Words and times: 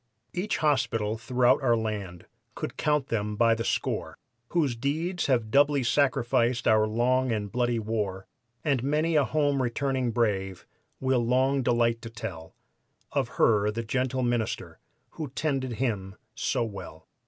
'"Each 0.33 0.57
hospital 0.57 1.15
throughout 1.19 1.61
our 1.61 1.77
land 1.77 2.25
could 2.55 2.75
count 2.75 3.09
them 3.09 3.35
by 3.35 3.53
the 3.53 3.63
score 3.63 4.17
Whose 4.49 4.75
deeds 4.75 5.27
have 5.27 5.51
doubly 5.51 5.83
sanctified 5.83 6.65
our 6.67 6.87
long 6.87 7.31
and 7.31 7.51
bloody 7.51 7.77
war, 7.77 8.25
And 8.63 8.81
many 8.81 9.15
a 9.15 9.23
home 9.23 9.61
returning 9.61 10.09
brave 10.09 10.65
will 10.99 11.23
long 11.23 11.61
delight 11.61 12.01
to 12.01 12.09
tell 12.09 12.55
Of 13.11 13.27
her, 13.37 13.69
the 13.69 13.83
gentle 13.83 14.23
minister, 14.23 14.79
who 15.11 15.29
tended 15.35 15.73
him 15.73 16.15
so 16.33 16.63
well. 16.63 17.05